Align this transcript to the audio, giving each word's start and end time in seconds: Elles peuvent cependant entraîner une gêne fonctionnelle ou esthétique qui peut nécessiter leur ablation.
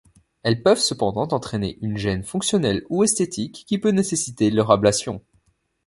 Elles 0.41 0.63
peuvent 0.63 0.79
cependant 0.79 1.27
entraîner 1.27 1.77
une 1.83 1.95
gêne 1.95 2.23
fonctionnelle 2.23 2.83
ou 2.89 3.03
esthétique 3.03 3.65
qui 3.67 3.77
peut 3.77 3.91
nécessiter 3.91 4.49
leur 4.49 4.71
ablation. 4.71 5.21